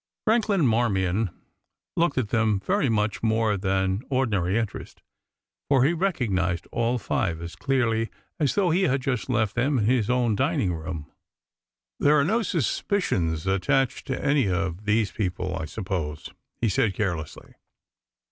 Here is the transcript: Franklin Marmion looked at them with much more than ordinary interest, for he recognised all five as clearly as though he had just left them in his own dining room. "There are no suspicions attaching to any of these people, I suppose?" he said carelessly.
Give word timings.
Franklin 0.25 0.65
Marmion 0.65 1.29
looked 1.95 2.17
at 2.17 2.29
them 2.29 2.59
with 2.67 2.89
much 2.89 3.21
more 3.21 3.55
than 3.55 4.01
ordinary 4.09 4.57
interest, 4.57 5.03
for 5.69 5.83
he 5.83 5.93
recognised 5.93 6.65
all 6.71 6.97
five 6.97 7.39
as 7.39 7.55
clearly 7.55 8.09
as 8.39 8.55
though 8.55 8.71
he 8.71 8.85
had 8.85 8.99
just 8.99 9.29
left 9.29 9.53
them 9.53 9.77
in 9.77 9.85
his 9.85 10.09
own 10.09 10.35
dining 10.35 10.73
room. 10.73 11.05
"There 11.99 12.19
are 12.19 12.25
no 12.25 12.41
suspicions 12.41 13.45
attaching 13.45 14.05
to 14.15 14.25
any 14.25 14.49
of 14.49 14.85
these 14.85 15.11
people, 15.11 15.55
I 15.55 15.65
suppose?" 15.65 16.31
he 16.59 16.67
said 16.67 16.95
carelessly. 16.95 17.53